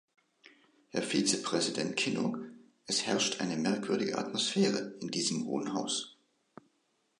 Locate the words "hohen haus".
5.45-6.17